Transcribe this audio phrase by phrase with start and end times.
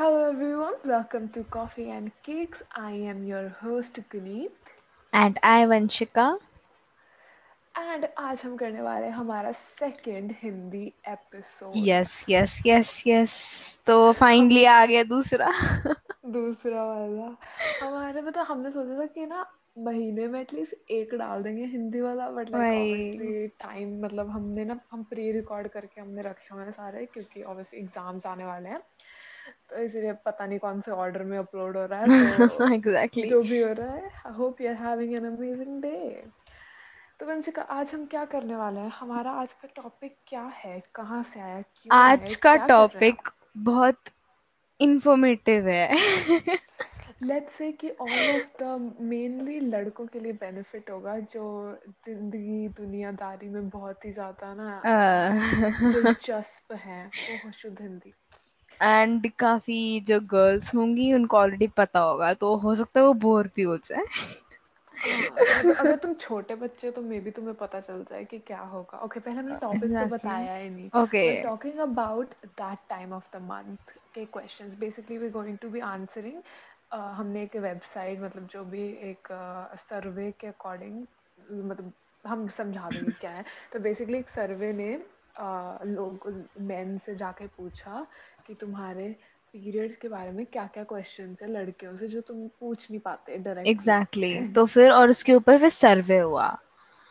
[0.00, 2.62] Hello everyone, welcome to Coffee and Cakes.
[2.74, 4.50] I am your host Guneet
[5.12, 6.38] And I, Vanshika.
[7.74, 13.34] and आज हम करने वाले हैं हमारा second Hindi episode yes yes yes yes
[13.86, 15.52] तो finally आ गया दूसरा।
[16.38, 17.36] दूसरा वाला।
[17.82, 19.46] हमारे मतलब हमने सोचा था कि ना
[19.78, 24.64] महीने में एटलीस्ट एक डाल देंगे हिंदी वाला बट लाइक वही। ऑब्वियसली टाइम मतलब हमने
[24.64, 28.68] ना हम प्री रिकॉर्ड करके हमने रखे हुए हैं सारे क्योंकि ऑब्वियसली एग्ज़ाम्स आने वाले
[28.68, 28.80] हैं।
[29.70, 32.06] तो इसलिए पता नहीं कौन से ऑर्डर में अपलोड हो रहा है
[32.48, 36.24] तो एग्जैक्टली जो भी हो रहा है I hope you are having an amazing day
[37.20, 38.90] तो वंशिका आज हम क्या करने वाले हैं?
[38.90, 40.82] हमारा आज का टॉपिक क्या है?
[40.94, 41.60] कहाँ से आया?
[41.62, 42.66] क्यों आज का हैं?
[42.66, 43.96] टॉपिक बहुत
[44.80, 45.94] इंफॉर्मेटिव है।
[47.22, 51.44] लेट्स से कि ऑल ऑफ़ द मेनली लड़कों के लिए बेनिफिट होगा जो
[52.06, 54.82] ज़िंदगी दुनियादारी में बहुत ही ज़्यादा ना
[55.92, 58.12] दिलचस्प है वो शुद्ध हिंदी।
[58.80, 63.50] एंड काफ़ी जो गर्ल्स होंगी उनको ऑलरेडी पता होगा तो हो सकता है वो बोर
[63.56, 64.04] भी हो जाए।
[64.96, 65.46] हाँ
[65.76, 68.98] अगर तुम छोटे बच्चे हो तो मे बी तुम्हें पता चल जाए कि क्या होगा।
[69.04, 73.40] ओके पहले हमने टॉपिक तो बताया ही नहीं। Okay talking about that time of the
[73.42, 76.42] month के questions basically we going to be answering
[76.92, 79.28] हमने एक वेबसाइट मतलब जो भी एक
[79.80, 81.06] सर्वे के अकॉर्डिंग
[81.38, 81.92] मतलब
[82.24, 84.92] हम समझा देंगे क्या है। तो बेसिकली एक सर्वे ने
[85.86, 86.28] लोग
[86.60, 88.06] मेन से जाके पूछा
[88.50, 89.04] कि तुम्हारे
[89.54, 93.36] पीरियड्स के बारे में क्या क्या क्वेश्चन है लड़कियों से जो तुम पूछ नहीं पाते
[93.36, 94.54] डायरेक्टली एग्जैक्टली exactly.
[94.54, 96.48] तो फिर और उसके ऊपर फिर सर्वे हुआ।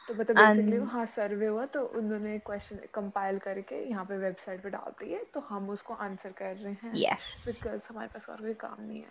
[0.07, 4.61] तो मतलब बेसिकली एंड हाँ सर्वे हुआ तो उन्होंने क्वेश्चन कंपाइल करके यहाँ पे वेबसाइट
[4.63, 8.37] पे डाल दिए तो हम उसको आंसर कर रहे हैं। यस बिकॉज़ हमारे पास और
[8.41, 9.09] कोई काम नहीं है।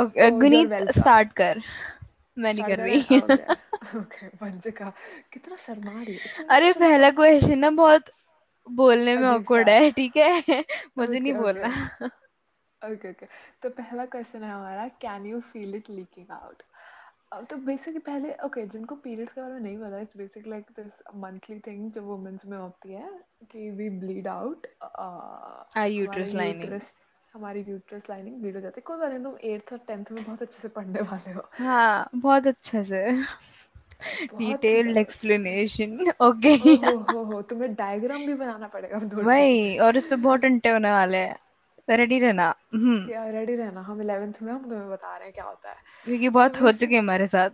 [0.00, 1.60] ओके गुनीत स्टार्ट कर।
[2.36, 4.92] मैं नहीं कर रही ओके ओके वंशिका
[5.32, 6.18] कितना शर्मा रही
[6.50, 8.10] अरे पहला क्वेश्चन ना बहुत
[8.66, 10.42] बोलने में अजीब सा। awkward है ठीक है?
[10.98, 12.00] मुझे नहीं ओके ओके। बोलना
[12.82, 13.26] ओके ओके।
[13.62, 16.62] तो पहला क्वेश्चन है हमारा can you feel it leaking out
[17.50, 21.02] तो बेसिकली पहले ओके जिनको पीरियड्स के बारे में नहीं पता it's basic like this
[21.14, 23.10] monthly thing जो वुमेन्स में होती है
[23.52, 25.06] कि वी ब्लीड आउट आ
[25.74, 26.92] हमारा यूट्रस लाइनिंग यूट्रस
[27.34, 30.22] हमारी यूट्रस लाइनिंग ब्लीड हो जाती है। कोई बात नहीं तुम एट्थ और टेंथ में
[30.24, 33.02] बहुत अच्छे से पढ़ने वाले हो। हाँ बहुत अच्छे से।
[34.22, 36.76] Detailed explanation okay.
[37.42, 41.38] तुम्हें डायग्राम भी बनाना पड़ेगा वही और इस पे बहुत टंटे होने वाले हैं।
[41.88, 45.32] तो रेडी रहना। हम्म। कि रेडी रहना। हम इलेवेंथ में हम तुम्हें बता रहे हैं
[45.32, 47.50] क्या होता है। क्योंकि तो बहुत हो चुके हैं हमारे साथ।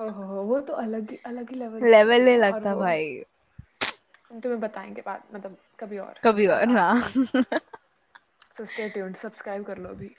[0.00, 3.24] ओहो वो तो अलग ही अलग ही लेवल लेवल है। लगता भाई।
[4.30, 9.78] हम तुम्हें बताएँगे बाद मतलब कभी और। कभी और हाँ। सो स्टे ट्यून्ड सब्सक्राइब कर
[9.78, 10.10] लो अभी।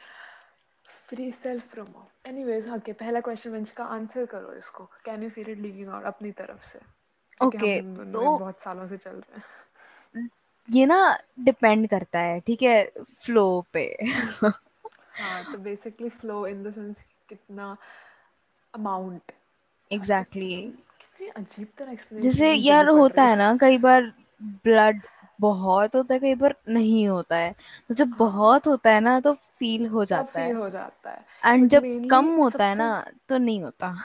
[1.09, 5.49] Free self promo anyways okay पहला क्वेश्चन वंश का आंसर करो इसको। Can you feel
[5.49, 6.79] it leaking out अपनी तरफ़ से?
[7.41, 7.79] ओके
[8.13, 9.43] तो बहुत सालों से चल रहे हैं।
[10.69, 10.97] ये ना
[11.39, 12.83] डिपेंड करता है ठीक है
[13.17, 13.85] फ्लो पे।
[15.13, 16.95] हाँ तो basically flow in the sense
[17.29, 17.75] कितना
[18.73, 19.31] अमाउंट
[19.91, 20.61] एग्जैक्टली
[20.99, 24.11] कितनी अजीब तरह जैसे यार होता है। है ना कई बार
[24.63, 25.01] ब्लड
[25.43, 27.51] बहुत होता है कई बार नहीं होता है।
[27.89, 31.11] तो जब हाँ। बहुत होता है ना तो फील हो जाता फील है हो जाता
[31.11, 32.89] है। एंड जब कम होता है ना
[33.29, 33.95] तो नहीं होता।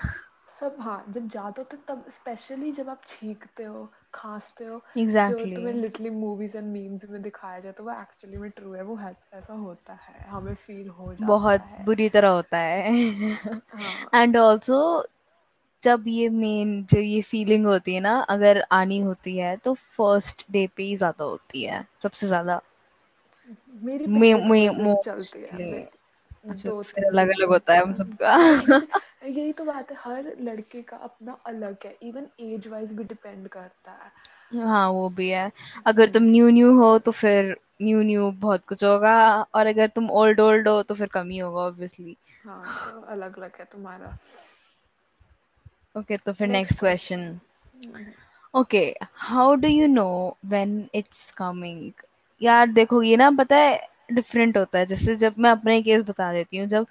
[0.60, 3.84] सब हाँ जब ज़्यादा होता है तब स्पेशली जब आप छींकते हो
[4.15, 8.37] खांसते हो जो एग्जैक्टली तुम्हें लिटरली मूवीज़ एंड मीम्स में दिखाया जाए तो वो एक्चुअली
[8.37, 12.09] में ट्रू है वो है, ऐसा होता है हमें फील हो जाता बहुत है। बुरी
[12.09, 12.93] तरह होता है।
[13.75, 14.78] हाँ। एंड ऑल्सो
[15.83, 20.44] जब ये मेन जो ये फीलिंग होती है ना अगर आनी होती है तो फ़र्स्ट
[20.50, 22.61] डे पे ही ज़्यादा होती है सबसे ज़्यादा।
[23.83, 25.81] मेरी मे, मे, चलती है
[26.44, 28.37] अच्छा दो फिर अलग अलग होता है हम सबका।
[29.27, 33.49] यही तो बात है हर लड़के का अपना अलग है इवन एज वाइज भी डिपेंड
[33.49, 35.50] करता है। हाँ वो भी है।
[35.87, 39.16] अगर तुम न्यू न्यू हो तो फिर न्यू न्यू बहुत कुछ होगा
[39.55, 43.39] और अगर तुम ओल्ड ओल्ड हो तो फिर कम ही होगा ऑब्वियसली हाँ तो अलग
[43.39, 44.16] अलग है तुम्हारा।
[45.94, 47.38] ओके तो फिर next question
[48.54, 48.82] okay
[49.21, 50.09] how do you know
[50.47, 51.91] when it's coming
[52.41, 53.78] यार देखो ये ना पता है
[54.12, 56.86] डिफरेंट होता है। जैसे जब मैं अपने केस बता देती हूँ जब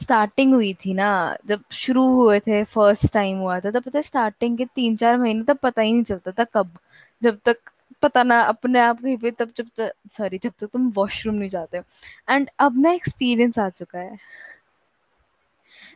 [0.00, 1.08] स्टार्टिंग हुई थी ना
[1.46, 5.16] जब शुरू हुए थे फ़र्स्ट टाइम हुआ था तब पता है स्टार्टिंग के तीन चार
[5.18, 6.78] महीने तब पता ही नहीं चलता था कब।
[7.22, 7.58] जब तक
[8.02, 11.48] पता ना अपने आप कहीं पे तब जब तक सॉरी जब तक तुम वॉशरूम नहीं
[11.48, 11.82] जाते
[12.30, 14.16] एंड अब ना एक्सपीरियंस आ चुका है।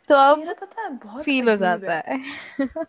[0.09, 2.21] तो अब पता है बहुत फील हो जाता है।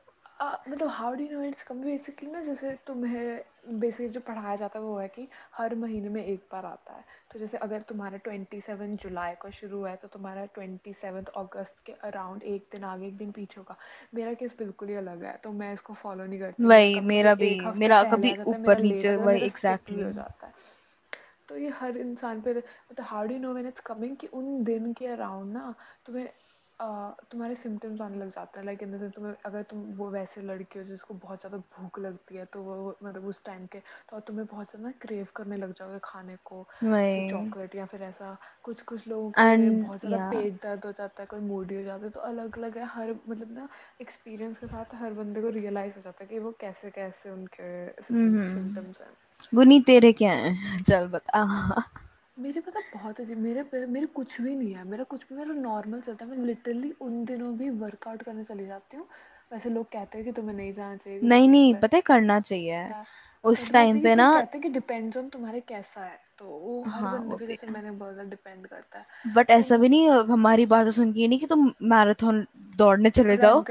[0.69, 4.85] मतलब how do know it's come basically ना जैसे तुम्हें बेसिकली जो पढ़ाया जाता है
[4.85, 8.59] वो है कि हर महीने में एक बार आता है। तो जैसे अगर तुम्हारा ट्वेंटी
[8.61, 13.07] सेवन जुलाई को शुरू है तो तुम्हारा ट्वेंटी सेवन अगस्त के अराउंड एक दिन आगे
[13.07, 13.75] एक दिन पीछे होगा।
[14.15, 17.53] मेरा केस बिल्कुल ही अलग है तो मैं इसको फॉलो नहीं करती वही मेरा भी
[17.77, 20.53] मेरा कभी ऊपर नीचे वही एग्जैक्टली हो जाता है।
[21.49, 24.93] तो ये हर इंसान पे मतलब how do know when it's coming कि उन दिन
[24.93, 25.73] के अराउंड ना
[26.05, 26.27] तुम्हें
[26.79, 30.41] तुम्हारे सिम्टम्स आने लग जाते हैं लाइक इन द सेंस तुम्हें अगर तुम वो वैसे
[30.41, 33.79] लड़की हो जिसको बहुत ज़्यादा भूख लगती है तो वो मतलब उस टाइम के
[34.09, 36.65] तो तुम्हें बहुत ज़्यादा क्रेव करने लग जाओगे खाने को
[37.29, 41.27] चॉकलेट या फिर ऐसा कुछ कुछ लोगों के बहुत ज़्यादा पेट दर्द हो जाता है
[41.27, 43.67] कोई मूडी हो जाता है तो अलग अलग है हर मतलब ना
[44.01, 47.63] एक्सपीरियंस के साथ हर बंदे को रियलाइज़ हो जाता है कि वो कैसे कैसे उनके
[48.13, 49.11] हम्म सिम्टम्स हैं।
[49.53, 51.43] वो नहीं तेरे क्या है चल बता।
[52.37, 56.01] मेरे पता बहुत अजीब मेरे मेरे कुछ भी नहीं है मेरा कुछ भी मेरा नॉर्मल
[56.01, 59.07] चलता है। मैं लिटरली उन दिनों भी वर्कआउट करने चली जाती हूँ।
[59.53, 62.85] वैसे लोग कहते हैं कि तुम्हें नहीं जाना चाहिए नहीं नहीं पता है करना चाहिए।
[63.43, 66.91] उस टाइम पे ना कहते हैं कि डिपेंड्स ऑन तुम्हारे कैसा है। तो वो हर
[66.91, 70.65] हाँ बंदे पे जैसे मैंने बोला डिपेंड करता है। बट तो ऐसा भी नहीं हमारी
[70.65, 72.45] बातें सुन के नहीं कि तुम मैराथन
[72.77, 73.63] दौड़ने चले जाओ।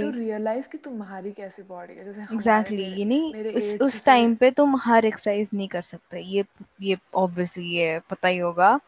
[0.00, 4.50] टू रियलाइज़ कि तुम्हारी कैसी बॉडी है। जैसे एग्जैक्टली ये नहीं उस उस टाइम पे
[4.50, 6.44] तुम हर एक्सरसाइज नहीं कर सकते। ये
[6.82, 8.78] ये ऑब्वियसली ये पता ही होगा।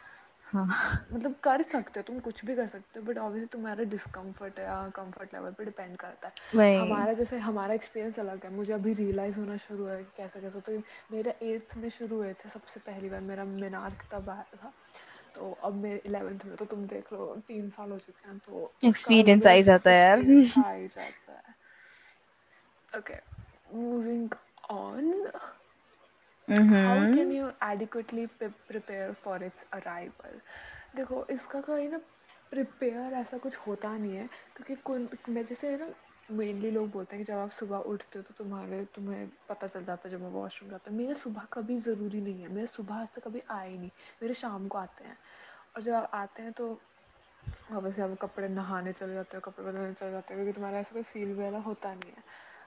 [0.52, 4.58] हाँ। मतलब कर सकते हो तुम कुछ भी कर सकते हो बट ऑब्वियसली तुम्हारा डिस्कम्फर्ट
[4.58, 8.93] या कंफर्ट लेवल पे डिपेंड करता है। हमारा जैसे हमारा एक्सपीरियंस अलग है मुझे अभी
[8.94, 10.73] रियलाइज़ होना शुरू हुआ है कि कैसे कैसे तो
[11.12, 14.73] मेरा एट्थ में शुरू हुए थे सबसे पहली बार मेरा मीनार्क तब आया था
[15.37, 18.73] तो अब मैं इलेवेंथ में तो तुम देख लो तीन साल हो चुके हैं तो
[18.85, 20.19] एक्सपीरियंस आ ही जाता है यार।
[20.64, 21.55] आ जाता है।
[22.99, 23.14] Okay
[23.75, 24.29] moving
[24.70, 25.12] on
[26.50, 30.41] how can you adequately prepare for its arrival
[30.97, 31.99] देखो इसका कोई ना
[32.50, 35.88] प्रिपेयर ऐसा कुछ होता नहीं है क्योंकि मैं जैसे है ना
[36.31, 39.85] मेनली लोग बोलते हैं कि जब आप सुबह उठते हो तो तुम्हारे तुम्हें पता चल
[39.85, 42.94] जाता है जब मैं वॉशरूम जाता हूँ। मेरे सुबह कभी ज़रूरी नहीं है मेरे सुबह
[42.94, 43.91] आज तक कभी आए ही नहीं
[44.23, 45.17] मेरे शाम को आते हैं।
[45.76, 46.69] और जब आप आते हैं तो
[47.73, 50.79] वापस से आप कपड़े नहाने चले जाते हो कपड़े बदलने चले जाते हो क्योंकि तुम्हारा
[50.79, 52.23] ऐसा कोई फील वगैरह होता नहीं है।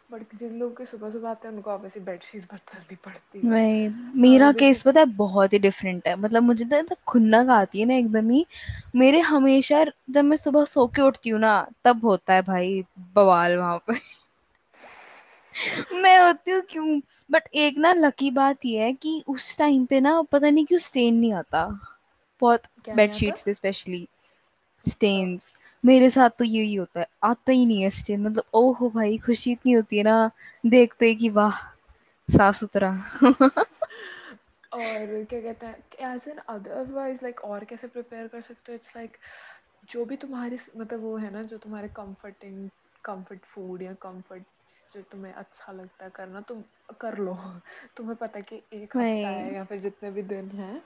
[0.10, 3.88] बट जिन लोगों के सुबह सुबह आते हैं उनको ऑब्वियसली बेडशीट बदलनी पड़ती है। वही
[4.22, 7.86] मेरा केस पता है बहुत ही डिफरेंट है। मतलब मुझे तो तो खुन्नक आती है
[7.86, 8.46] ना एकदम ही
[8.96, 11.56] मेरे हमेशा जब मैं सुबह सो के उठती हूँ ना
[11.86, 12.84] तब होता है भाई
[13.16, 13.94] बवाल वहाँ पे।
[15.94, 17.00] मैं होती हूँ क्यों?
[17.32, 20.80] बट एक ना लकी बात ये है कि उस टाइम पे ना पता नहीं क्यों
[20.80, 21.66] स्टेन नहीं आता।
[22.42, 22.64] बहुत
[22.96, 24.08] बेडशीट्स पे स्पेशली
[24.86, 25.54] स्टेन्स
[25.84, 29.52] मेरे साथ तो यही होता है आता ही नहीं है स्टेन मतलब ओहो भाई खुशी
[29.52, 30.30] इतनी होती है ना
[30.66, 31.58] देखते ही कि वाह
[32.30, 32.92] साफ़ सुथरा।
[34.74, 38.76] और क्या कहते हैं एज एन अदरवाइज़ लाइक और कैसे प्रिपेयर कर सकते हो?
[38.76, 39.18] इट्स लाइक
[39.90, 42.70] जो भी तुम्हारी मतलब वो है ना जो तुम्हारे कंफर्टिंग
[43.04, 44.44] कंफर्ट फ़ूड या कंफर्ट
[44.94, 46.64] जो तुम्हें अच्छा लगता है करना तुम
[47.02, 47.34] कर लो।
[47.98, 50.82] तुम्हें पता है कि एक हफ़्ता है या फिर जितने भी दिन हैं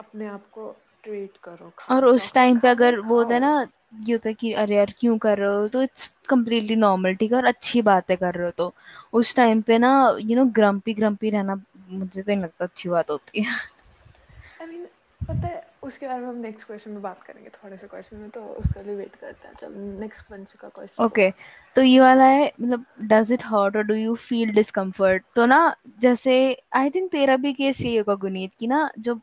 [0.00, 0.68] अपने आप को
[1.08, 3.66] ट्रीट करो और उस टाइम पे अगर वो होता है ना
[4.06, 5.68] ये होता है कि अरे यार क्यों कर रहे हो?
[5.68, 7.36] तो इट्स कम्प्लीटली नॉर्मल ठीक है?
[7.38, 8.72] और अच्छी बातें कर रहे हो तो।
[9.12, 11.60] उस टाइम पे ना यू नो ग्रम्पी ग्रम्पी रहना
[11.90, 14.88] मुझे तो नहीं लगता अच्छी बात होती है। आई I मीन mean,
[15.20, 18.28] पता है उसके बारे में हम नेक्स्ट क्वेश्चन में बात करेंगे थोड़े से क्वेश्चन में
[18.30, 21.30] तो उसके लिए वेट करते हैं। चल नेक्स्ट बंच का क्वेश्चन ओके
[21.76, 25.60] तो ये वाला है मतलब डज इट हर्ट और डू यू फील डिस्कम्फर्ट तो ना
[26.00, 26.36] जैसे
[26.74, 29.20] आई थिंक तेरा भी केस यही होगा गुनीत कि ना जब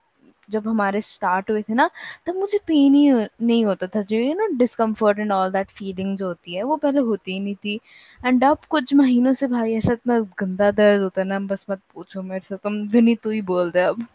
[0.50, 1.90] जब हमारे स्टार्ट हुए थे ना,
[2.26, 3.10] तब मुझे पेन ही
[3.42, 6.78] नहीं होता था, जो you know discomfort and all that feeling जो होती है, वो
[6.78, 7.80] पहले होती ही नहीं थी।
[8.26, 11.82] एंड अब कुछ महीनों से भाई ऐसा इतना गंदा दर्द होता है ना, बस मत
[11.94, 14.06] पूछो मेरे से, तुम गुनीत तू ही बोल दे अब।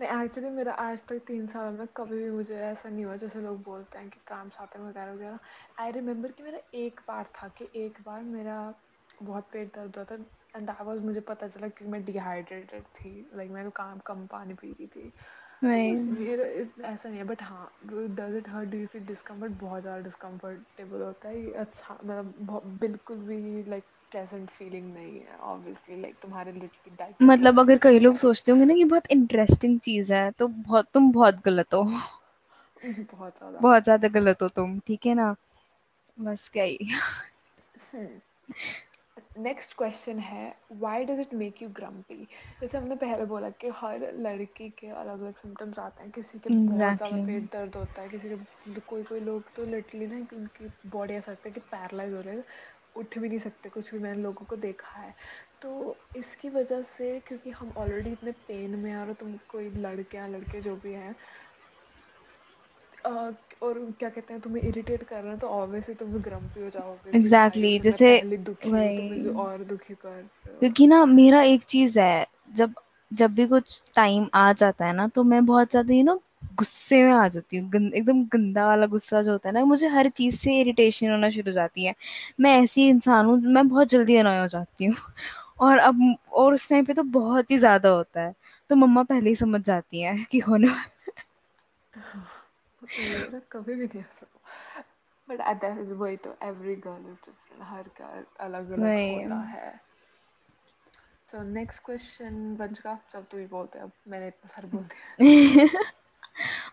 [0.00, 3.40] नहीं एक्चुअली मेरा आज तक तीन साल में कभी भी मुझे ऐसा नहीं हुआ जैसे
[3.40, 5.38] लोग बोलते हैं कि काम हैं वगैरह वगैरह।
[5.78, 8.74] आई रिमेम्बर कि मेरा एक बार था कि एक बार मेरा
[9.22, 10.16] बहुत पेट दर्द हुआ था।
[10.56, 14.26] एंड दैट वाज मुझे पता चला कि मैं डिहाइड्रेटेड थी लाइक मैं तो काम कम
[14.26, 15.12] पानी पी रही थी।
[16.82, 21.02] ऐसा नहीं है बट हाँ does it hurt do you feel discomfort बहुत ज़्यादा डिस्कम्फर्टेबल
[21.02, 26.96] होता है। अच्छा मतलब बिल्कुल भी लाइक प्लेजेंट फीलिंग नहीं है ऑब्वियसली लाइक तुम्हारे लिटरली
[26.96, 30.86] डायपर मतलब अगर कई लोग सोचते होंगे ना कि बहुत इंटरेस्टिंग चीज़ है तो बहुत
[30.94, 31.84] तुम बहुत गलत हो।
[32.84, 35.34] बहुत ज़्यादा। बहुत ज़्यादा गलत हो तुम ठीक है ना?
[36.18, 36.88] बस क्या ही।
[39.36, 42.24] नेक्स्ट क्वेश्चन है why does it make you grumpy
[42.62, 46.48] जैसे हमने पहले बोला कि हर लड़की के अलग अलग सिम्टम्स आते हैं किसी के
[46.50, 50.68] बहुत ज़्यादा पेट दर्द होता है किसी के कोई कोई लोग तो लिटरली ना उनकी
[50.88, 52.44] बॉडी ऐसा लगता है कि पैरलाइज हो रहे हैं
[52.96, 55.14] उठ भी नहीं सकते कुछ भी मैंने लोगों को देखा है।
[55.62, 60.16] तो इसकी वजह से क्योंकि हम ऑलरेडी इतने पेन में हैं और तुम कोई लड़के
[60.16, 61.14] या लड़के जो भी हैं
[63.62, 67.16] और क्या कहते हैं तुम्हें इरिटेट कर रहे हैं तो ऑब्वियसली तुम ग्रम्पी हो जाओगे
[67.18, 70.22] एग्जैक्टली मैं जैसे दुखी मुझे वही। और दुखी कर
[70.60, 72.26] क्योंकि ना मेरा एक चीज़ है
[72.56, 72.74] जब
[73.10, 76.20] जब भी कुछ टाइम आ जाता है ना तो मैं बहुत ज़्यादा यू नो
[76.58, 79.88] गुस्से में आ जाती हूँ गं, एकदम गंदा वाला गुस्सा जो होता है ना मुझे
[79.88, 81.94] हर चीज़ से इरिटेशन होना शुरू हो जाती है।
[82.40, 84.94] मैं ऐसी इंसान हूँ मैं बहुत जल्दी अनॉय हो जाती हूँ।
[85.60, 86.00] और अब
[86.32, 88.34] और उस टाइम पे तो बहुत ही ज़्यादा होता है
[88.70, 90.68] तो मम्मा पहले ही समझ जाती हैं कि होने
[92.98, 94.26] मेरा कभी भी नहीं ऐसा
[95.28, 99.80] बट दैट इज़ वही तो एवरी गर्ल इज़ डिफरेंट हर का अलग अलग होता है।
[101.32, 102.56] तो नेक्स्ट क्वेश्चन
[103.12, 105.68] चल तू ही बोलते अब मैंने इतना सारे बोल दिया।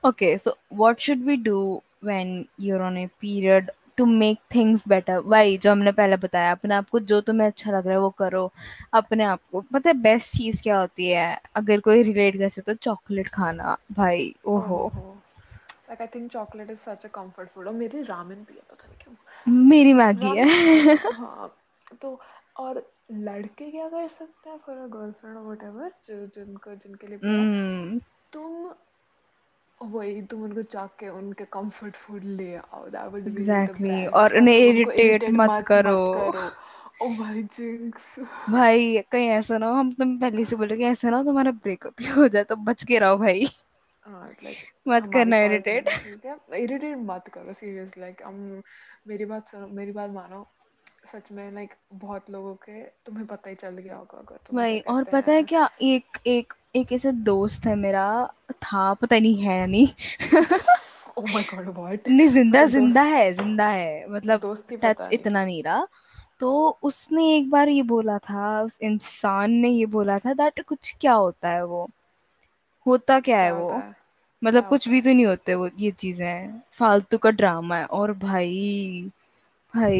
[0.03, 5.19] Okay so what should we do when you're on a period to make things better?
[5.19, 8.09] वही जो हमने पहले बताया अपने आप को जो तुम्हें अच्छा लग रहा है वो
[8.09, 8.51] करो।
[8.93, 11.41] अपने आप को पता है बेस्ट चीज़ क्या होती है?
[11.55, 15.16] अगर कोई रिलेट कर सकता तो चॉकलेट खाना भाई ओहो।
[15.89, 18.87] ओहो like I think chocolate is such a comfort और मेरी रामेन भी है पता
[18.87, 20.47] नहीं क्यों। मेरी मैगी है।
[21.13, 21.55] हाँ
[22.01, 22.21] तो
[22.57, 27.99] और लड़के क्या कर सकते हैं फॉर अ गर्लफ्रेंड व्हाटएवर जो जिनको जिनके लिए हम्म।
[28.33, 28.73] तुम
[29.91, 34.57] वही तुम उनको जाके उनके कंफर्ट फ़ूड ले आओ। दैट वुड बी एग्जैक्टली और उन्हें
[34.57, 37.09] इरिटेट मत मत करो। मत करो। ओ
[38.49, 41.51] भाई कहीं ऐसा ना हो हम तुम पहले से बोल रहे ऐसा ना हो तुम्हारा
[41.51, 43.47] ब्रेकअप ही हो जाए तो बच के रहो भाई।
[44.07, 48.61] मत करना इरिटेट है है इरिटेट मत करो सीरियस लाइक हम
[49.07, 50.45] मेरी बात सुनो मेरी बात मानो।
[51.11, 55.03] सच में लाइक बहुत लोगों के तुम्हें पता ही चल गया होगा अगर भाई और
[55.03, 58.07] पता है क्या एक एक एक ऐसा दोस्त है मेरा
[58.63, 59.87] था पता नहीं है नहीं।
[61.17, 65.87] ओ माय गॉड व्हाट नहीं ज़िंदा ज़िंदा है ज़िंदा है मतलब टच इतना नहीं रहा।
[66.39, 70.95] तो उसने एक बार ये बोला था उस इंसान ने ये बोला था दैट कुछ
[71.01, 71.89] क्या होता है वो?
[72.85, 73.71] होता क्या है वो?
[73.71, 73.95] है?
[74.41, 78.13] मतलब क्या कुछ भी तो नहीं होते वो ये चीज़ें फालतू का ड्रामा है। और
[78.19, 79.11] भाई
[79.73, 79.99] भाई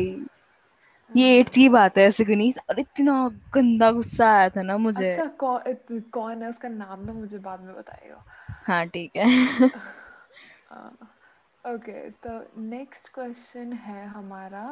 [1.12, 2.54] ये एट्थ की बात है ऐसे क्यों नहीं?
[2.70, 6.50] और इतना गंदा गुस्सा आया था ना मुझे। अच्छा कौन कौन है?
[6.50, 8.24] उसका नाम ना मुझे बाद में बताइएगा
[8.68, 9.70] हाँ ठीक है।
[11.64, 12.32] ओके तो
[12.64, 14.64] नेक्स्ट क्वेश्चन है हमारा।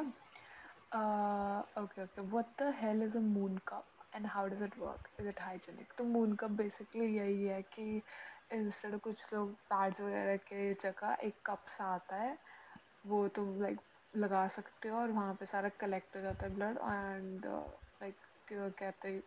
[1.78, 2.22] Okay okay.
[2.24, 5.94] What the hell is a moon cup and how does it work is it hygienic
[5.98, 8.02] तो मून कप बेसिकली यही है कि
[8.52, 12.38] इंस्टेड कुछ लोग पैड्स वगैरह के जगह एक कप सा आता है
[13.06, 13.80] वो तुम लाइक
[14.14, 18.16] लगा सकते हो और वहाँ पे सारा कलेक्ट हो जाता है ब्लड एंड लाइक
[18.52, 19.22] कहते हैं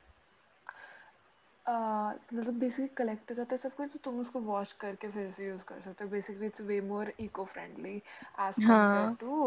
[1.67, 5.31] uh, मतलब बेसिकली कलेक्ट हो जाता है सब कुछ तो तुम उसको वॉश करके फिर
[5.37, 7.97] से यूज़ कर सकते हो। Basically it's way more eco friendly
[8.41, 9.43] as compare to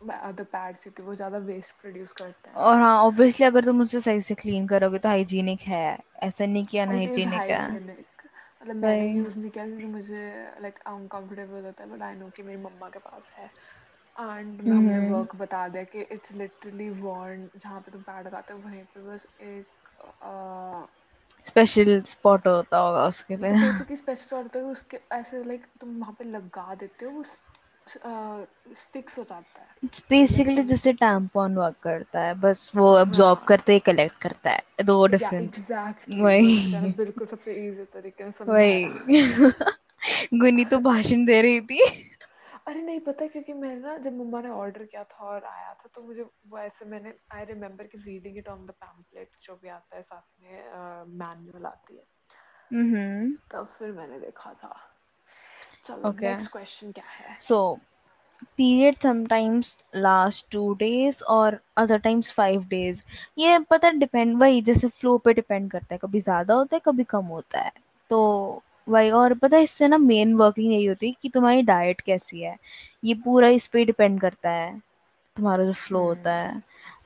[0.00, 4.00] other pads क्योंकि वो ज़्यादा वेस्ट प्रोड्यूस करते हैं। और हाँ ऑब्वियसली अगर तुम उसे
[4.00, 8.17] सही से क्लीन करोगे तो हाइजीनिक है। ऐसा नहीं कि इट इज़ अनहाइजीनिक है। हाइजेनिक
[8.62, 10.22] मतलब मैंने यूज़ नहीं किया क्योंकि मुझे
[10.62, 13.50] लाइक अनकम्फर्टेबल होता है बट आई नो कि मेरी मम्मा के पास है।
[14.16, 18.58] एंड हमने वर्क बता दिया कि इट्स लिटरली वॉर्न जहाँ पे तुम पैड लगाते हो
[18.60, 19.66] वहीं पे बस एक
[21.46, 25.96] स्पेशल स्पॉट होता होगा उसके तो लिए क्योंकि स्पेशल होता है उसके ऐसे लाइक तुम
[26.00, 27.24] वहाँ पे लगा देते हो वो
[27.96, 33.38] फिक्स हो जाता है। इट्स तो बेसिकली जैसे टैम्पॉन वर्क करता है बस वो अब्जॉर्ब
[33.38, 35.64] हाँ करते ही कलेक्ट करता है दो या डिफरेंस
[36.10, 41.80] वही। बिल्कुल सबसे इजी तरीके समझाया। वही। गुनी तो भाषण दे रही थी।
[42.66, 45.90] अरे नहीं पता क्योंकि मैंने ना जब मम्मा ने ऑर्डर किया था और आया था
[45.94, 49.68] तो मुझे वो ऐसे मैंने आई रिमेम्बर कि reading it on the pamphlet जो भी
[49.68, 50.62] आता है साथ में
[51.18, 52.04] मैनुअल आती है।
[52.72, 54.97] हम्म। तब फिर मैंने देखा था।
[55.88, 57.36] चलो नेक्स्ट क्वेश्चन क्या है?
[57.40, 57.78] So
[58.56, 63.02] period sometimes last two days और अदर टाइम्स फाइव डेज़
[63.38, 67.04] ये पता डिपेंड वही जैसे फ्लो पे डिपेंड करता है कभी ज़्यादा होता है कभी
[67.04, 67.72] कम होता है।
[68.10, 72.00] तो वही और पता है इससे ना मेन वर्किंग यही होती है कि तुम्हारी डाइट
[72.00, 72.56] कैसी है?
[73.04, 74.78] ये पूरा इस पे डिपेंड करता है
[75.36, 76.62] तुम्हारा जो फ्लो होता हम्म। है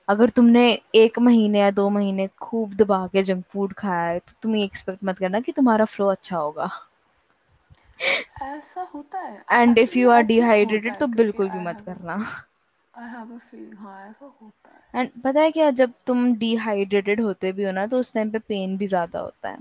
[0.09, 4.33] अगर तुमने एक महीने या दो महीने खूब दबा के जंक फ़ूड खाया है तो
[4.43, 6.71] तुम ये एक्सपेक्ट मत करना कि तुम्हारा फ्लो अच्छा होगा।
[8.43, 12.17] ऐसा होता है। And if you are dehydrated तो बिल्कुल भी मत करना।
[12.95, 17.73] फीलिंग हाँ ऐसा होता है। एंड पता है क्या जब तुम डिहाइड्रेटेड होते भी हो
[17.73, 19.59] ना तो उस टाइम पे पेन भी ज़्यादा होता है।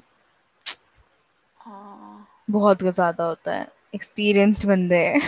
[1.61, 5.21] हाँ। बहुत ज़्यादा होता है। एक्सपीरियंस्ड बंदे हैं।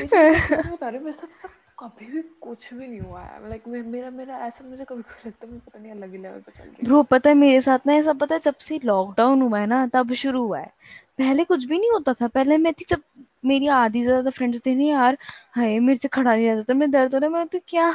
[0.00, 1.43] बता रही मेरे साथ
[1.84, 5.28] कभी भी कुछ भी नहीं हुआ है। लाइक मैं मेरा मेरा ऐसा मुझे कभी कभी
[5.28, 7.86] लगता है पता नहीं अलग ही लेवल पे चल रही ब्रो पता है मेरे साथ
[7.86, 10.72] ना ऐसा पता है जब से लॉकडाउन हुआ है ना तब शुरू हुआ है।
[11.18, 13.02] पहले कुछ भी नहीं होता था। पहले मैं थी जब
[13.44, 15.18] मेरी आधी ज़्यादा फ्रेंड्स थे नहीं यार।
[15.54, 17.94] हाय मेरे से खड़ा नहीं रह जाता मैं दर्द हो रहा मैं तो क्या?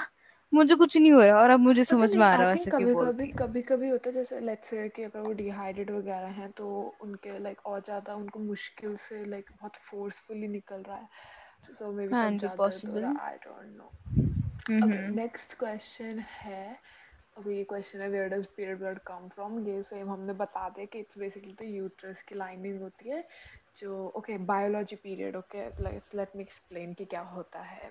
[0.51, 3.27] मुझे कुछ नहीं हो रहा और अब मुझे समझ में आ रहा है कभी कभी
[3.33, 6.67] कभी कभी होता है जैसे लेट्स से कि अगर वो डिहाइड्रेट वगैरह हैं तो
[7.01, 11.07] उनके लाइक और ज़्यादा उनको मुश्किल से लाइक बहुत फोर्सफुली निकल रहा है।
[11.63, 13.91] So maybe possible I don't know
[14.77, 16.77] okay next question है।
[17.37, 20.85] अभी ये क्वेश्चन है where does period blood come from ये सेम हमने बता दिया
[20.85, 23.23] कि इट्स बेसिकली तो यूट्रस की लाइनिंग होती है
[23.79, 27.89] जो okay biology period okay let me explain कि क्या होता है।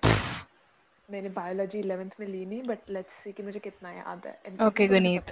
[1.09, 4.33] मैंने बायोलॉजी इलेवेंथ में ली नहीं बट लेट्स सी कि मुझे कितना याद है।
[4.67, 5.31] ओके तो गुनीत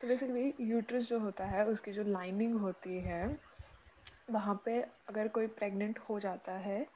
[0.00, 3.26] तो बेसिकली यूट्रस जो होता है उसकी जो लाइनिंग होती है
[4.28, 6.86] वहाँ पे अगर कोई प्रेग्नेंट हो जाता है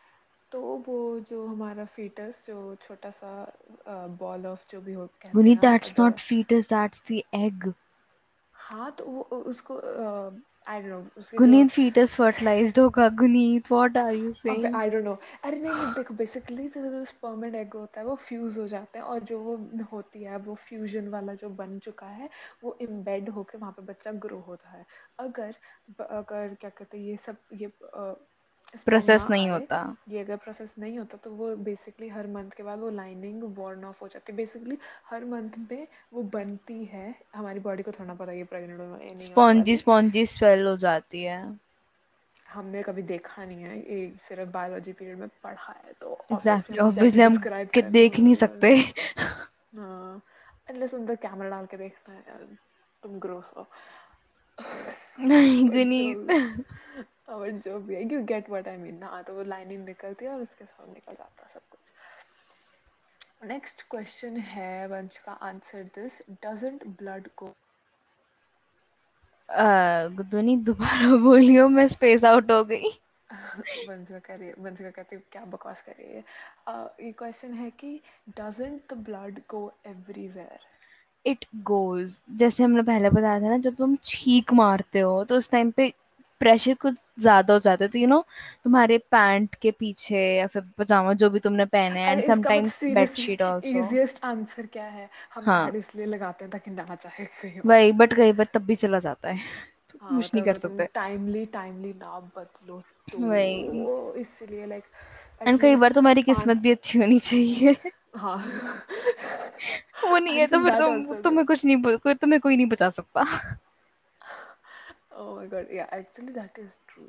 [0.52, 3.32] तो वो जो हमारा फीटस जो छोटा सा
[4.20, 7.72] बॉल ऑफ़ जो भी हो कहते Guneet, हैं हम दैट्स द एग
[8.54, 9.74] हाँ तो वो उसको
[10.68, 13.08] आई डोंट नो उसके जो Guneet, fetus होगा.
[13.18, 17.44] Guneet what are you saying I don't know अरे नहीं देखो बेसिकली जो जो स्पर्म
[17.44, 19.56] एंड एग होता है वो फ्यूज हो जाते हैं और जो वो
[19.92, 22.28] होती है वो फ्यूजन वाला जो बन चुका है
[22.64, 24.84] वो एम्बेड होके वहाँ पे बच्चा ग्रो होता है।
[25.20, 25.54] अगर
[26.00, 27.66] अगर क्या कहते हैं ये सब ये
[28.86, 32.78] प्रोसेस नहीं होता। ये अगर प्रोसेस नहीं होता तो वो बेसिकली हर मंथ के बाद
[32.78, 37.60] वो लाइनिंग वॉर्न ऑफ़ हो जाती है। बेसिकली हर मंथ में वो बनती है। हमारी
[37.60, 41.58] बॉडी को थोड़ा पता है प्रेग्नेंट होने स्पॉन्जी स्पॉन्जी स्वेल हो जाती है।
[42.46, 47.22] हमने कभी देखा नहीं है ये सिर्फ़ बायोलॉजी पीरियड में पढ़ा है तो एग्जैक्टली ऑब्वियसली
[47.22, 47.36] हम
[47.74, 48.74] कि देख नहीं हाँ सकते।
[49.76, 50.22] हाँ
[50.70, 52.46] अनलेस अंदर कैमरा डाल के देखना है
[53.02, 53.66] तुम ग्रोस हो।
[55.20, 56.32] नहीं गुनीत।
[57.28, 59.22] बट जो भी है you get what I mean ना?
[59.22, 61.90] तो वो लाइनिंग निकलती है और उसके साथ निकल जाता है सब कुछ।
[63.48, 67.54] नेक्स्ट क्वेश्चन है वंश का answer this doesn't blood go
[70.30, 72.90] Guneet दोबारा बोलियो मैं स्पेस आउट हो गई।
[73.88, 76.24] वंश का कह रही है वंश का कहती है क्या बकवास कर रही है?
[76.68, 78.00] uh, ये क्वेश्चन है कि
[78.38, 80.58] doesn't the blood go everywhere
[81.26, 85.50] it goes जैसे हमने पहले बताया था ना जब तुम छींक मारते हो तो उस
[85.50, 85.92] टाइम पे
[86.40, 88.20] प्रेशर कुछ ज़्यादा हो जाता है। तो यू नो
[88.64, 93.42] तुम्हारे पैंट के पीछे या फिर पजामा जो भी तुमने पहने एंड मतलब sometimes bedsheet
[93.42, 95.08] also easiest answer क्या है?
[95.34, 98.76] हम हाँ। इसलिए लगाते हैं ताकि ना चाहे कहीं वही बट कई बार तब भी
[98.76, 99.38] चला जाता है।
[99.90, 102.82] तो हाँ कुछ नहीं मतलब कर सकते। टाइमली टाइमली ना बदलो
[103.18, 104.84] वही। तो इसलिए लाइक
[105.40, 107.76] एंड कई बार तुम्हारी किस्मत भी अच्छी होनी चाहिए।
[108.16, 108.36] हाँ।
[110.04, 113.24] वो नहीं है तो फिर तुम तुम्हें कुछ नहीं तुम्हें कोई नहीं बचा सकता।
[115.18, 117.04] ओह माय गॉड या एक्चुअली दैट इज़ ट्रू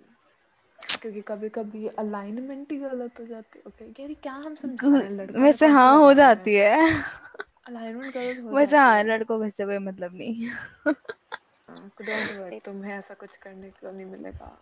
[1.01, 4.55] क्योंकि कभी कभी अलाइनमेंट ही गलत हो जाती है। ओके यार क्या हम
[4.95, 6.91] हैं लड़कों वैसे हाँ हो जाती है।
[7.67, 10.49] अलाइनमेंट गलत हो वैसे हाँ लड़कों को इससे कोई मतलब नहीं।
[11.99, 14.55] डोंट वरी तुम्हें ऐसा कुछ करने को नहीं मिलेगा।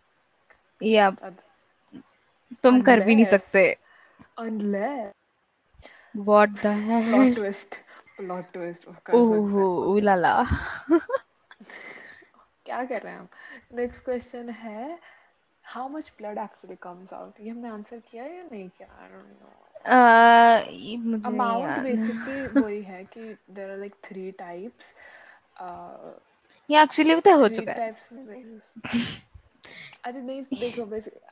[0.82, 1.10] या।
[2.64, 3.66] तुम कर भी नहीं सकते।
[4.40, 5.14] Unless
[6.16, 7.76] what the plot hell twist
[8.18, 10.34] plot twist कर सकते हैं। ओहो ओके लाला।
[12.68, 13.28] क्या कर रहे हैं हम?
[13.74, 15.00] नेक्स्ट क्वेश्चन है
[15.66, 18.88] how much blood actually comes out ये हमने आंसर किया या नहीं किया?
[19.02, 19.52] आई डोंट नो
[20.72, 24.94] ये मुझे अमाउंट बेसिकली वही है कि there are like three types
[26.70, 28.26] ये एक्चुअली पता हो चुका है। टाइप्स में
[30.04, 30.86] अरे नहीं देखो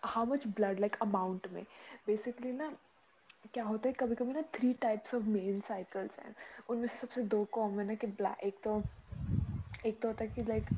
[0.03, 1.63] how much blood like amount में?
[2.07, 2.73] बेसिकली ना
[3.53, 6.35] क्या होता है कभी कभी ना three types of male cycles हैं।
[6.69, 8.81] उनमें से सबसे दो कॉमन है कि ब्लैक एक तो
[9.85, 10.69] एक तो होता है कि लाइक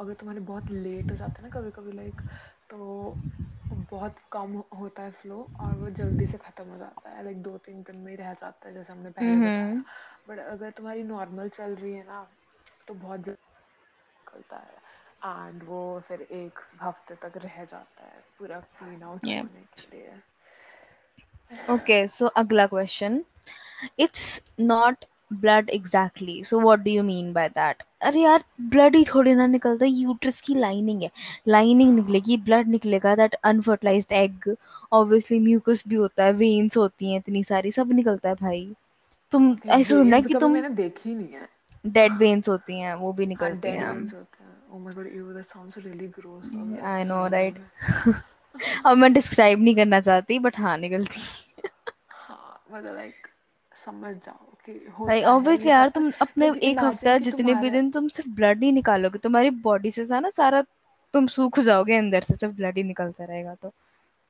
[0.00, 2.20] अगर तुम्हारे बहुत लेट हो जाता है ना कभी कभी लाइक
[2.70, 2.76] तो
[3.90, 7.56] बहुत कम होता है फ्लो और वो जल्दी से ख़त्म हो जाता है। लाइक दो
[7.58, 9.82] तीन दिन में ही रह जाता है जैसे हमने पहले बताया।
[10.28, 12.26] बट अगर तुम्हारी नॉर्मल चल रही है ना
[12.88, 19.02] तो बहुत निकलता है एंड वो फिर एक हफ़्ते तक रह जाता है पूरा क्लीन
[19.02, 19.42] आउट Yeah.
[19.42, 20.12] होने के लिए।
[21.68, 23.24] Okay, so अगला question
[23.98, 24.26] it's
[24.62, 25.04] not
[25.40, 26.42] blood exactly.
[26.42, 27.82] So what do you mean by that?
[28.02, 31.10] अरे यार ब्लड ही थोड़ी ना निकलता है यूट्रस की लाइनिंग है।
[31.48, 34.54] लाइनिंग निकलेगी ब्लड निकलेगा that unfertilised egg
[34.92, 38.66] obviously mucus भी होता है वेन्स होती हैं इतनी सारी सब निकलता है भाई।
[39.32, 41.48] तुम ऐसे सुनना है कि तुम मैंने देखी नहीं है।
[41.84, 43.88] डेड वेन्स होती हैं वो भी हाँ निकलती हैं।
[44.72, 47.58] ओह my god you that sounds really gross अब आई नो राइट
[48.86, 51.20] अब मैं डिस्क्राइब नहीं करना चाहती बट हाँ निकलती
[52.10, 53.26] हाँ। मतलब लाइक
[53.84, 58.62] समझ जाओ। भाई ऑब्वियसली यार तुम अपने एक हफ़्ता जितने भी दिन तुम सिर्फ़ ब्लड
[58.62, 60.64] ही निकालोगे तुम्हारी बॉडी से सा ना सारा
[61.14, 63.72] तुम सूख जाओगे अंदर से सिर्फ़ ब्लड ही निकलता रहेगा तो।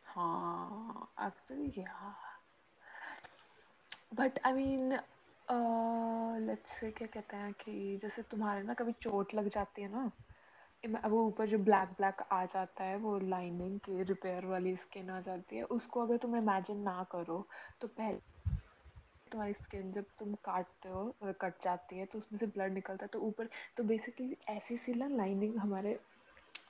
[0.05, 2.15] हाँ एक्चुअली या
[4.15, 4.93] but I mean
[6.47, 10.11] let's say क्या कहते हैं कि जैसे तुम्हारे ना कभी चोट लग जाती है ना
[11.09, 15.21] वो ऊपर जो ब्लैक ब्लैक आ जाता है वो लाइनिंग की रिपेयर वाली स्किन आ
[15.21, 17.47] जाती है उसको अगर तुम इमेजिन ना करो
[17.81, 18.34] तो पहले
[19.35, 23.09] तुम्हारी स्किन जब तुम काटते हो कट जाती है तो उसमें से ब्लड निकलता है
[23.13, 25.99] तो ऊपर तो बेसिकली ऐसी सी ना लाइनिंग हमारे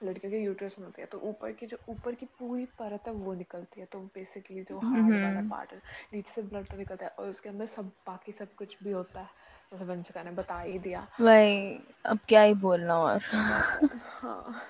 [0.03, 3.13] लड़के के यूट्रस में होती है तो ऊपर की जो ऊपर की पूरी परत है
[3.13, 5.81] वो निकलती है तो बेसिकली जो हार्ड वाला हम्म। पार्ट है
[6.15, 9.21] नीचे से ब्लड तो निकलता है और उसके अंदर सब बाकी सब कुछ भी होता
[9.21, 9.29] है
[9.73, 14.63] जैसे वंशिका ने बता ही दिया। भाई अब क्या ही बोलना और। दैट है। हाँ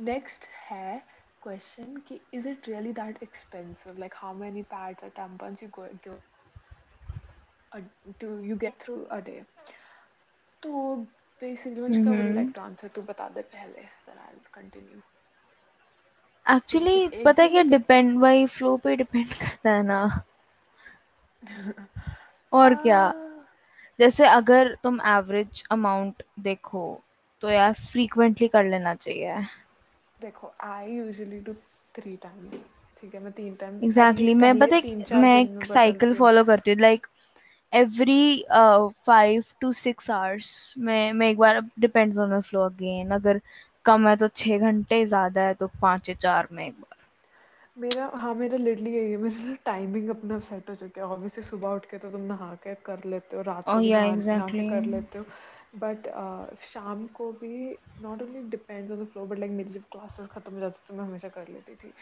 [0.00, 1.02] नेक्स्ट है
[1.42, 5.86] क्वेश्चन कि is it really that expensive like how many pads और tampons you go,
[7.72, 7.80] uh,
[8.20, 9.42] do you get through a day.
[10.62, 10.96] तो
[11.42, 14.50] बेसिकली मुझे क्या would hmm like to answer तू बता दे पहले then I will
[14.54, 15.00] continue
[16.46, 20.02] actually पता है क्या में कित डिपेंड वही फ्लो पे डिपेंड करता है ना।
[22.52, 23.02] और क्या?
[24.00, 26.84] जैसे अगर तुम एवरेज अमाउंट देखो
[27.42, 29.36] तो यार फ्रीक्वेंटली कर लेना चाहिए।
[30.20, 31.52] देखो I usually do
[31.94, 32.54] three times
[33.00, 33.20] ठीक है?
[33.20, 34.40] मैं तीन टाइम एग्जैक्टली exactly.
[34.40, 34.76] मैं पता
[35.20, 37.06] मैं एक साइकिल फॉलो करती हूँ like
[37.72, 38.44] every
[39.06, 43.40] five to six hours में मैं एक बार depends on my flow again अगर
[43.84, 46.96] कम है तो छः घंटे ज़्यादा है तो पाँच या चार में एक बार।
[47.76, 51.68] मेरा हाँ मेरा लिटरली यही है मेरा टाइमिंग अपना सेट हो चुका है। ऑब्वियसली सुबह
[51.68, 54.84] उठ के तो तुम नहा के कर लेते हो रात को नहा नहा के कर
[54.86, 55.24] लेते हो।
[55.76, 57.70] बट uh, शाम को भी
[58.02, 60.94] not only depends on the flow but like मेरी जब क्लासेस खत्म हो जाती तो
[60.94, 61.92] मैं हमेशा कर लेती थी।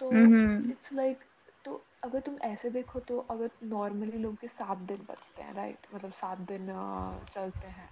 [0.00, 1.28] तो हम्म इट्स लाइक like,
[1.64, 5.86] तो अगर तुम ऐसे देखो तो अगर नॉर्मली लोग के सात दिन बचते हैं राइट
[5.94, 6.66] मतलब सात दिन
[7.34, 7.88] चलते हैं।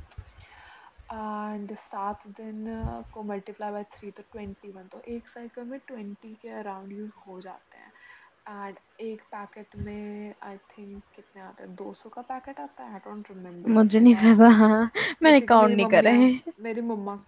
[1.12, 2.64] एंड सात दिन
[3.14, 7.12] को मल्टीप्लाई बाय थ्री तो ट्वेंटी वन तो एक साइकिल में ट्वेंटी के अराउंड यूज़
[7.26, 7.92] हो जाते हैं।
[8.66, 11.74] एंड एक पैकेट में आई थिंक कितने आते हैं?
[11.74, 12.92] दो सौ का पैकेट आता है?
[12.92, 14.90] आई डोंट रिमेम्बर मुझे नहीं पता। हाँ
[15.22, 16.12] मैंने काउंट नहीं करे।
[16.60, 17.18] मेरी मम्मा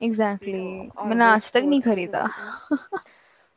[0.00, 1.06] एग्जैक्टली exactly.
[1.06, 2.28] मैंने आज तक नहीं खरीदा।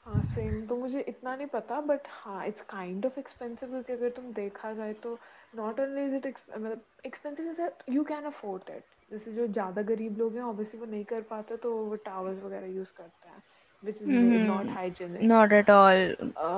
[0.05, 3.93] है हाँ सेम तो मुझे इतना नहीं पता बट हाँ इट्स काइंड ऑफ़ एक्सपेंसिव क्योंकि
[3.93, 5.17] अगर तुम देखा जाए तो
[5.55, 10.17] नॉट ओनली इज़ इट मतलब expensive is you can afford it जैसे जो ज़्यादा गरीब
[10.17, 13.41] लोग हैं ऑब्वियसली वो नहीं कर पाते तो वो टावर्स वगैरह यूज़ करते हैं
[13.83, 14.09] which is
[14.47, 16.15] not hygienic not at all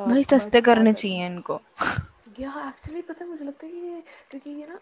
[0.08, 1.60] भाई सस्ते करने चाहिए इनको।
[2.40, 4.80] या एक्चुअली पता है मुझे लगता है कि क्योंकि ये ना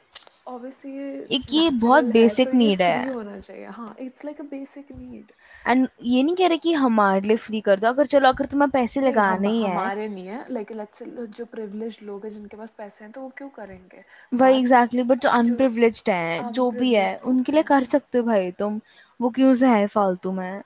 [0.47, 4.43] ऑब्वियसली एक ये बहुत है तो बेसिक नीड है। होना चाहिए। हाँ it's like a
[4.43, 5.31] basic need
[5.65, 8.69] and ये नहीं कह रहे कि हमारे लिए फ्री कर दो। अगर चलो अगर तुम्हें
[8.71, 12.57] पैसे लगाने ही। है हमारे नहीं है। लाइक लेट्स से जो प्रिविलेज लोग हैं जिनके
[12.57, 14.03] पास पैसे हैं तो वो क्यों करेंगे?
[14.31, 18.51] भाई एग्जैक्टली बट जो अनप्रिविलेज्ड हैं जो भी है उनके लिए कर सकते हो भाई
[18.59, 18.79] तुम।
[19.19, 20.61] वो क्यों से है फालतू में?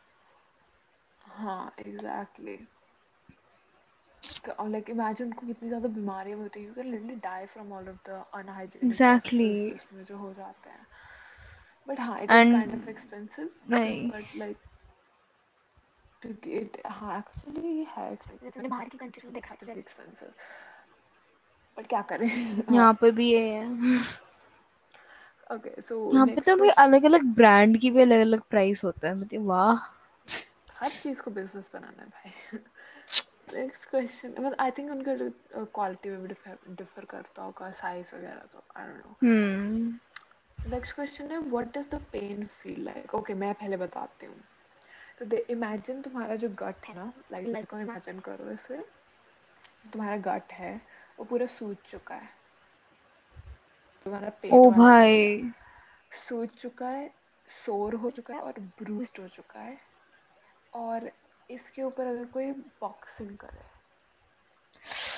[1.21, 2.57] हाँ एग्जैक्टली
[4.61, 7.97] लाइक इमेजिन उनको कितनी ज़्यादा बीमारियाँ होती है you can literally die from all of
[8.09, 10.85] the unhygienic exactly जो हो जाते हैं।
[11.87, 14.57] बट हाँ it is kind of expensive but like
[16.21, 19.71] क्योंकि it हाँ एक्चुअली ये है एक्सपेंसिव जैसे मैंने बाहर की कंट्रीज़ में देखा तो
[19.71, 20.31] एक्सपेंसिव
[21.77, 22.27] बट क्या करें?
[22.73, 23.65] यहाँ पे भी ये है।
[25.53, 29.07] ओके सो यहाँ पे तो क्वेश्चन अलग अलग ब्रांड की भी अलग अलग प्राइस होता
[29.07, 29.87] है। मतलब वाह।
[30.81, 32.59] हर चीज़ को बिज़नेस बनाना है भाई।
[33.53, 35.13] नेक्स्ट क्वेश्चन मतलब आई थिंक उनका
[35.75, 36.27] क्वालिटी में भी
[36.75, 42.01] डिफर करता होगा साइज़ वगैरह तो I don't know next question है what does the
[42.11, 44.35] pain feel like okay मैं पहले बताती हूँ।
[45.21, 48.77] दे इमेजिन तुम्हारा जो गट है ना लाइक लाइक को इमेजिन करो इसे
[49.93, 50.75] तुम्हारा गट है
[51.19, 52.29] वो पूरा सूज चुका है।
[54.05, 55.51] तुम्हारा पेट ओ भाई।
[56.11, 57.09] सूज चुका है
[57.47, 59.77] सोर हो चुका है और ब्रूस्ड हो चुका है।
[60.73, 61.11] और
[61.49, 62.51] इसके ऊपर अगर कोई
[62.81, 63.63] बॉक्सिंग करे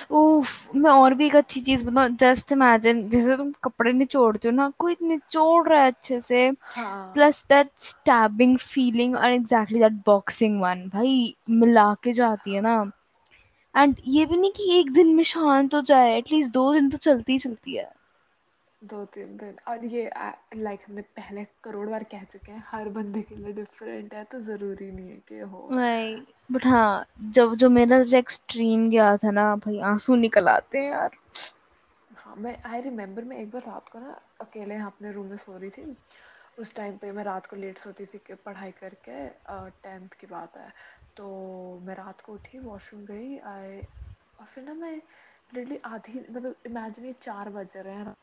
[0.10, 4.56] उफ मैं और भी एक अच्छी चीज़ बताऊ जस्ट इमेजिन जैसे तुम कपड़े निचोड़ते हो
[4.56, 6.52] ना कोई निचोड़ रहा है अच्छे से
[7.14, 12.92] प्लस दैट स्टैबिंग फीलिंग और एग्जैक्टली दैट बॉक्सिंग वन भाई मिला के जाती है ना।
[13.76, 16.98] एंड ये भी नहीं कि एक दिन में शांत हो जाए एटलीस्ट दो दिन तो
[16.98, 17.90] चलती ही चलती है।
[18.82, 20.10] दो तीन दिन। और ये
[20.58, 24.40] लाइक हमने पहले करोड़ बार कह चुके हैं हर बंदे के लिए डिफरेंट है तो
[24.42, 26.16] ज़रूरी नहीं है कि हो। भाई
[26.52, 30.92] बट हाँ जब जो मेरा जो एक्सट्रीम गया था ना भाई आँसू निकल आते हैं
[30.92, 31.12] यार।
[32.18, 35.58] हाँ मैं आई रिमेम्बर मैं एक बार रात को ना अकेले अपने रूम में सो
[35.58, 35.96] रही थी।
[36.60, 39.28] उस टाइम पे मैं रात को लेट सोती थी कि पढ़ाई करके
[39.84, 40.72] टेंथ की बात है।
[41.18, 41.28] तो
[41.84, 43.80] मैं रात को उठी वॉशरूम गई आए
[44.40, 48.16] और फिर ना मैं लिटरली आधी मतलब इमेजिन ये चार बज रहे हैं।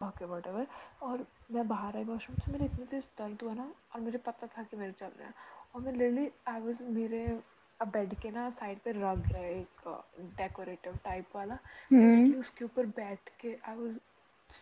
[0.00, 0.66] ओके वट एवर
[1.02, 4.46] और मैं बाहर आई वॉशरूम से मेरे इतने तेज दर्द हुआ ना और मुझे पता
[4.46, 5.34] था कि मेरे चल रहे हैं।
[5.74, 7.22] और मैं लिटरली आई वाज मेरे
[7.80, 9.88] बेड के ना साइड पे रग है एक
[10.38, 11.58] डेकोरेटिव टाइप वाला।
[11.92, 13.94] मैं हम्म। उसके ऊपर बैठ के I was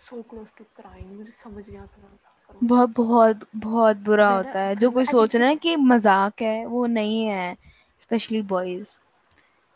[0.09, 4.77] so close to crying मुझे समझ नहीं आता क्या बहुत बहुत बहुत बुरा होता है।
[4.77, 7.57] जो कोई सोच रहा है कि मज़ाक है वो नहीं है
[8.01, 8.96] स्पेशली बॉयज़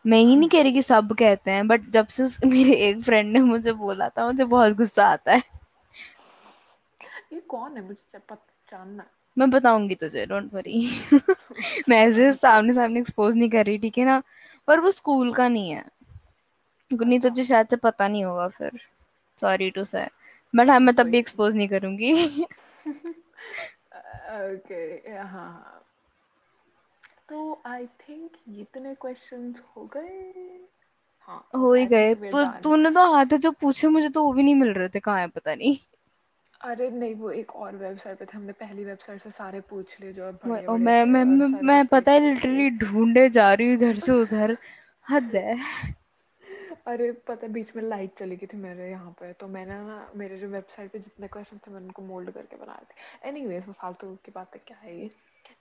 [0.06, 3.00] मैं ये नहीं कह रही कि सब कहते हैं बट जब से उस मेरे एक
[3.00, 5.42] फ्रेंड ने मुझे बोला था मुझे बहुत गुस्सा आता है।
[7.32, 7.82] ये कौन है?
[7.82, 9.06] मुझे पता जानना।
[9.38, 10.88] मैं बताऊँगी तुझे डोंट वरी
[11.88, 14.22] मैं ऐसे सामने सामने एक्सपोज नहीं कर रही ठीक है ना?
[14.68, 15.84] पर वो स्कूल का नहीं है।
[16.92, 18.80] नहीं अच्छा। तुझे शायद से पता नहीं होगा फिर।
[19.38, 20.06] सॉरी टू से
[20.54, 22.44] बट हाँ मैं तब भी एक्सपोज नहीं करूँगी।
[24.30, 25.79] ओके हाँ हाँ।
[27.30, 30.58] तो आई थिंक इतने क्वेश्चंस हो गए।
[31.28, 34.54] हाँ हो ही गए। तो तूने तो आधे जो पूछे मुझे तो वो भी नहीं
[34.54, 35.76] मिल रहे थे कहाँ है पता नहीं।
[36.60, 40.12] अरे नहीं वो एक और वेबसाइट पे थे हमने पहली वेबसाइट से सारे पूछ लिए
[40.12, 44.12] जो बढ़िया मैं मैं मैं, मैं पता है लिटरली ढूंढे जा रही हूँ इधर से
[44.12, 44.56] उधर।
[45.06, 45.56] हद है।
[46.86, 50.38] अरे पता बीच में लाइट चली गई थी मेरे यहाँ पे तो मैंने ना मेरे
[50.38, 54.14] जो वेबसाइट पे जितने क्वेश्चन थे मैंने उनको मोल्ड करके बनाए थे। एनीवेज वो फालतू
[54.24, 55.10] की बातें क्या है ये?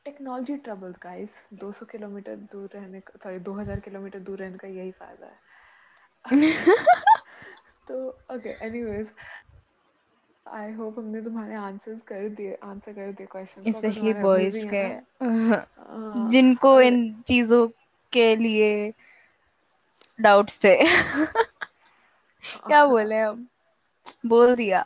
[0.05, 4.91] टेक्नोलॉजी ट्रबल गाइस 200 किलोमीटर दूर रहने का सॉरी 2000 किलोमीटर दूर रहने का यही
[4.91, 5.37] फ़ायदा है।
[7.87, 9.11] तो ओके एनीवेज
[10.47, 14.67] आई होप हमने तुम्हारे आंसर्स कर दिए आंसर कर दिए क्वेश्चंस को अगर स्पेशली बॉयज़
[14.73, 14.83] के।
[16.29, 17.67] जिनको इन चीज़ों
[18.13, 18.93] के लिए
[20.19, 20.75] डाउट्स थे।
[22.67, 23.47] क्या बोले हम?
[24.25, 24.85] बोल दिया।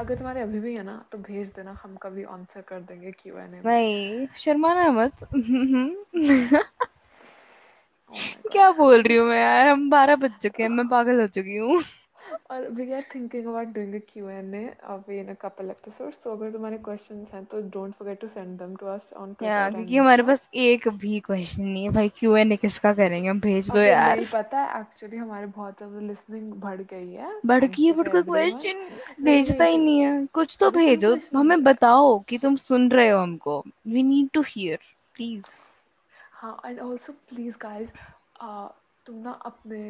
[0.00, 3.36] अगर तुम्हारे अभी भी है ना तो भेज देना हम कभी आंसर कर देंगे क्यू
[3.38, 5.28] एन ए नहीं भाई शर्माना मत।
[8.12, 8.14] ओ
[8.52, 9.68] क्या बोल रही हूँ मैं यार?
[9.68, 11.80] हम बारह बज चुके हैं मैं पागल हो चुकी हूँ।
[12.50, 16.50] और we are thinking about doing a Q and A of in a couple episodes तो अगर
[16.52, 20.22] तुम्हारे क्वेश्चंस हैं तो don't forget to send them to us on या क्योंकि हमारे
[20.22, 23.28] पास एक भी क्वेश्चन नहीं है। भाई क्यों है किसका करेंगे?
[23.28, 27.32] हम भेज दो अबे नहीं पता है। एक्चुअली हमारे बहुत ज़्यादा लिसनिंग बढ़ गई है।
[27.46, 32.18] भड़की थैंक्स है बट कोई क्वेश्चन भेजता ही नहीं है। कुछ तो भेजो। हमें बताओ
[32.28, 34.78] कि तुम सुन रहे हो हमको। We need to hear
[35.14, 35.46] please
[36.32, 37.88] हाँ एंड ऑल्सो प्लीज़ गाइज़
[39.05, 39.81] तुम ना अपने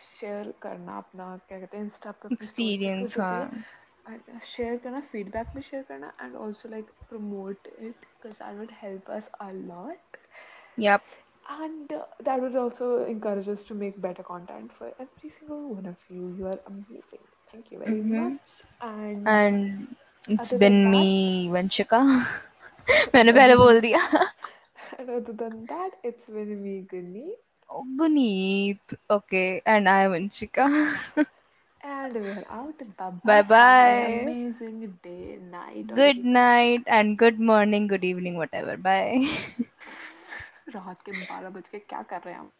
[0.00, 3.62] शेयर करना अपना क्या कहते हैं इंस्टा पे अपनी स्टोरी पे एक्सपीरियंस कुछ भी
[4.08, 8.72] हाँ शेयर करना फीडबैक भी शेयर करना and also like promote it because that would
[8.82, 10.16] help us a lot
[10.80, 11.16] yup
[11.50, 15.86] and uh, that would also encourage us to make better content for every single one
[15.86, 19.86] of you you are amazing thank you very much and and
[20.28, 24.00] it's other been than me that Vanshika मैंने and पहले other बोल than दिया
[24.98, 27.26] and other than that it's been me
[27.72, 30.66] Gunni Guneet okay and I Vanshika
[31.80, 36.34] and we're out bye bye bye have an bye amazing day night or good evening
[36.34, 39.24] night and good morning good evening whatever bye
[40.74, 42.50] रात के बारह बज के क्या कर रहे हैं हम